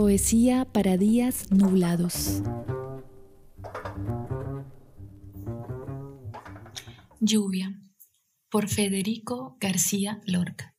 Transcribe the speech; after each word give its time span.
Poesía 0.00 0.64
para 0.64 0.96
días 0.96 1.50
nublados. 1.50 2.40
Lluvia 7.18 7.82
por 8.48 8.68
Federico 8.68 9.56
García 9.58 10.20
Lorca. 10.24 10.76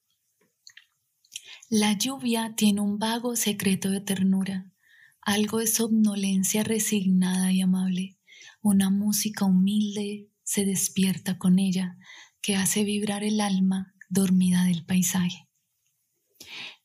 La 1.69 1.97
lluvia 1.97 2.53
tiene 2.55 2.79
un 2.79 2.97
vago 2.97 3.35
secreto 3.35 3.89
de 3.89 3.99
ternura, 3.99 4.71
algo 5.19 5.57
de 5.57 5.67
somnolencia 5.67 6.63
resignada 6.63 7.51
y 7.51 7.59
amable, 7.59 8.17
una 8.61 8.89
música 8.89 9.43
humilde 9.43 10.29
se 10.43 10.63
despierta 10.63 11.37
con 11.37 11.59
ella 11.59 11.97
que 12.41 12.55
hace 12.55 12.85
vibrar 12.85 13.25
el 13.25 13.41
alma 13.41 13.93
dormida 14.07 14.63
del 14.63 14.85
paisaje. 14.85 15.48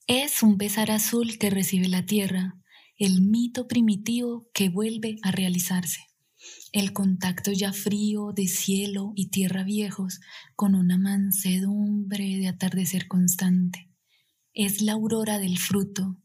Es 0.07 0.43
un 0.43 0.59
besar 0.59 0.91
azul 0.91 1.39
que 1.39 1.49
recibe 1.49 1.89
la 1.89 2.05
tierra, 2.05 2.59
el 2.99 3.23
mito 3.23 3.67
primitivo 3.67 4.51
que 4.53 4.69
vuelve 4.69 5.17
a 5.23 5.30
realizarse. 5.30 6.01
El 6.73 6.93
contacto 6.93 7.53
ya 7.53 7.73
frío 7.73 8.33
de 8.35 8.47
cielo 8.47 9.13
y 9.15 9.30
tierra 9.30 9.65
viejos 9.65 10.21
con 10.57 10.75
una 10.75 10.99
mansedumbre 10.99 12.37
de 12.37 12.49
atardecer 12.49 13.09
constante. 13.09 13.89
Es 14.53 14.83
la 14.83 14.93
aurora 14.93 15.39
del 15.39 15.59
fruto, 15.59 16.19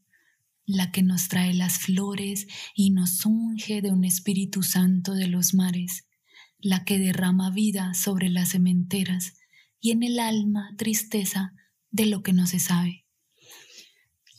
la 0.66 0.92
que 0.92 1.02
nos 1.02 1.28
trae 1.28 1.54
las 1.54 1.78
flores 1.78 2.48
y 2.74 2.90
nos 2.90 3.24
unge 3.24 3.80
de 3.80 3.92
un 3.92 4.04
Espíritu 4.04 4.62
Santo 4.62 5.14
de 5.14 5.26
los 5.26 5.54
mares, 5.54 6.06
la 6.58 6.84
que 6.84 6.98
derrama 6.98 7.50
vida 7.50 7.94
sobre 7.94 8.28
las 8.28 8.50
cementeras 8.50 9.38
y 9.80 9.92
en 9.92 10.02
el 10.02 10.18
alma 10.18 10.74
tristeza 10.76 11.54
de 11.90 12.04
lo 12.04 12.22
que 12.22 12.34
no 12.34 12.46
se 12.46 12.58
sabe. 12.58 12.99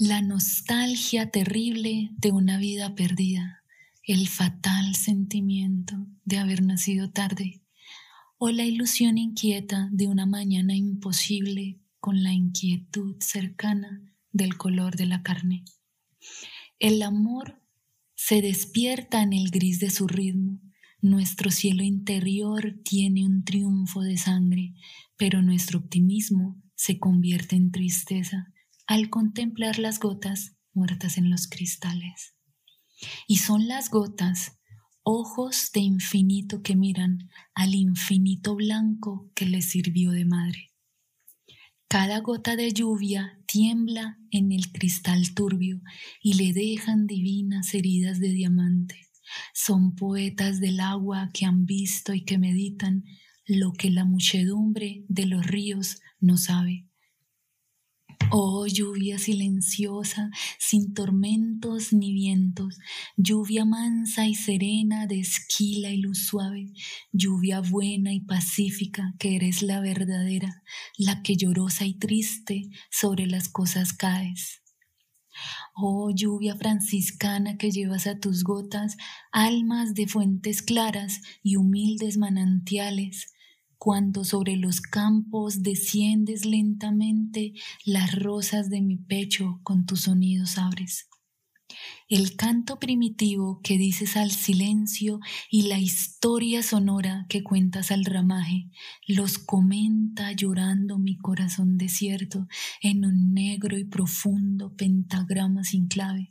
La 0.04 0.24
nostalgia 0.24 1.30
terrible 1.30 2.10
de 2.18 2.32
una 2.32 2.58
vida 2.58 2.96
perdida, 2.96 3.64
el 4.02 4.28
fatal 4.28 4.96
sentimiento 4.96 5.96
de 6.26 6.40
haber 6.40 6.64
nacido 6.64 7.12
tarde, 7.12 7.62
o 8.40 8.50
la 8.50 8.66
ilusión 8.66 9.20
inquieta 9.20 9.90
de 9.92 10.08
una 10.08 10.26
mañana 10.26 10.76
imposible 10.76 11.80
con 12.00 12.24
la 12.24 12.34
inquietud 12.34 13.18
cercana 13.20 14.02
del 14.32 14.58
color 14.58 14.96
de 14.96 15.06
la 15.06 15.22
carne. 15.22 15.66
El 16.80 17.04
amor 17.04 17.62
se 18.16 18.42
despierta 18.42 19.22
en 19.22 19.34
el 19.34 19.52
gris 19.52 19.80
de 19.80 19.92
su 19.92 20.08
ritmo, 20.08 20.60
nuestro 21.00 21.52
cielo 21.52 21.84
interior 21.84 22.76
tiene 22.84 23.24
un 23.24 23.44
triunfo 23.44 24.02
de 24.02 24.18
sangre, 24.18 24.74
pero 25.16 25.44
nuestro 25.44 25.78
optimismo 25.78 26.60
se 26.74 26.98
convierte 26.98 27.56
en 27.56 27.70
tristeza 27.70 28.52
al 28.92 29.10
contemplar 29.10 29.80
las 29.80 30.02
gotas 30.02 30.58
muertas 30.74 31.18
en 31.18 31.30
los 31.30 31.48
cristales. 31.48 32.36
Y 33.26 33.38
son 33.38 33.70
las 33.70 33.90
gotas, 33.90 34.60
ojos 35.02 35.72
de 35.74 35.80
infinito 35.80 36.62
que 36.62 36.76
miran 36.76 37.30
al 37.54 37.74
infinito 37.74 38.54
blanco 38.54 39.32
que 39.34 39.46
les 39.46 39.70
sirvió 39.70 40.12
de 40.12 40.26
madre. 40.26 40.74
Cada 41.88 42.20
gota 42.20 42.58
de 42.58 42.74
lluvia 42.74 43.40
tiembla 43.48 44.20
en 44.30 44.52
el 44.52 44.74
cristal 44.74 45.34
turbio 45.34 45.82
y 46.22 46.34
le 46.34 46.52
dejan 46.52 47.08
divinas 47.08 47.74
heridas 47.74 48.20
de 48.20 48.32
diamante. 48.32 49.08
Son 49.54 49.96
poetas 49.96 50.60
del 50.60 50.82
agua 50.82 51.30
que 51.34 51.46
han 51.46 51.66
visto 51.66 52.14
y 52.14 52.26
que 52.26 52.38
meditan 52.38 53.06
lo 53.46 53.72
que 53.72 53.90
la 53.90 54.04
muchedumbre 54.04 55.06
de 55.08 55.28
los 55.28 55.48
ríos 55.48 56.02
no 56.20 56.36
sabe. 56.36 56.91
Oh 58.34 58.66
lluvia 58.66 59.20
silenciosa, 59.20 60.30
sin 60.58 60.94
tormentos 60.94 61.92
ni 61.92 62.14
vientos, 62.14 62.78
lluvia 63.18 63.66
mansa 63.66 64.26
y 64.26 64.36
serena 64.36 65.06
de 65.06 65.20
esquila 65.20 65.90
y 65.90 65.98
luz 65.98 66.28
suave, 66.28 66.72
lluvia 67.12 67.60
buena 67.60 68.14
y 68.14 68.22
pacífica 68.22 69.14
que 69.20 69.36
eres 69.36 69.62
la 69.64 69.82
verdadera, 69.82 70.64
la 70.98 71.22
que 71.24 71.36
llorosa 71.36 71.86
y 71.86 71.96
triste 71.96 72.70
sobre 72.90 73.28
las 73.28 73.50
cosas 73.50 73.92
caes. 73.92 74.62
Oh 75.76 76.10
lluvia 76.16 76.56
franciscana 76.56 77.58
que 77.58 77.72
llevas 77.72 78.08
a 78.08 78.18
tus 78.18 78.46
gotas 78.46 78.96
almas 79.34 79.94
de 79.94 80.08
fuentes 80.08 80.62
claras 80.62 81.22
y 81.44 81.58
humildes 81.58 82.18
manantiales, 82.18 83.34
cuando 83.84 84.24
sobre 84.24 84.58
los 84.58 84.80
campos 84.80 85.64
desciendes 85.64 86.46
lentamente 86.46 87.54
las 87.84 88.14
rosas 88.14 88.70
de 88.70 88.80
mi 88.80 88.98
pecho 88.98 89.60
con 89.64 89.88
tus 89.88 90.02
sonidos 90.02 90.60
abres. 90.60 91.10
El 92.08 92.36
canto 92.36 92.78
primitivo 92.78 93.60
que 93.64 93.80
dices 93.80 94.18
al 94.18 94.30
silencio 94.30 95.20
y 95.50 95.64
la 95.64 95.80
historia 95.80 96.62
sonora 96.62 97.26
que 97.28 97.42
cuentas 97.42 97.90
al 97.90 98.06
ramaje, 98.06 98.70
los 99.08 99.40
comenta 99.40 100.32
llorando 100.32 101.00
mi 101.00 101.18
corazón 101.18 101.80
desierto 101.80 102.48
en 102.84 103.04
un 103.04 103.34
negro 103.34 103.80
y 103.80 103.86
profundo 103.86 104.76
pentagrama 104.76 105.64
sin 105.64 105.88
clave. 105.88 106.30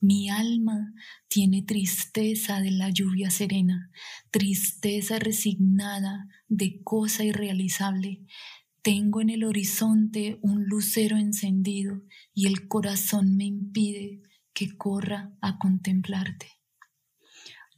Mi 0.00 0.30
alma 0.30 0.94
tiene 1.26 1.62
tristeza 1.62 2.60
de 2.60 2.70
la 2.70 2.88
lluvia 2.90 3.30
serena, 3.30 3.90
tristeza 4.30 5.18
resignada 5.18 6.28
de 6.48 6.80
cosa 6.84 7.24
irrealizable. 7.24 8.24
Tengo 8.82 9.20
en 9.20 9.30
el 9.30 9.42
horizonte 9.42 10.38
un 10.40 10.64
lucero 10.66 11.16
encendido 11.16 12.04
y 12.32 12.46
el 12.46 12.68
corazón 12.68 13.36
me 13.36 13.44
impide 13.44 14.22
que 14.52 14.76
corra 14.76 15.36
a 15.40 15.58
contemplarte. 15.58 16.46